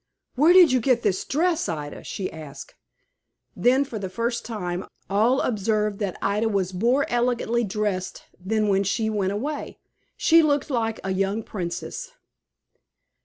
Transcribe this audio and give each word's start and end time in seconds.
"Where 0.33 0.51
did 0.51 0.71
you 0.71 0.79
get 0.79 1.03
this 1.03 1.23
dress, 1.25 1.69
Ida?" 1.69 2.03
she 2.03 2.33
asked. 2.33 2.73
Then, 3.55 3.85
for 3.85 3.99
the 3.99 4.09
first 4.09 4.43
time, 4.45 4.87
all 5.11 5.41
observed 5.41 5.99
that 5.99 6.17
Ida 6.23 6.49
was 6.49 6.73
more 6.73 7.05
elegantly 7.07 7.63
dressed 7.63 8.23
than 8.43 8.67
when 8.67 8.81
she 8.83 9.11
went 9.11 9.31
away. 9.33 9.77
She 10.17 10.41
looked 10.41 10.71
like 10.71 10.99
a 11.03 11.13
young 11.13 11.43
princess. 11.43 12.13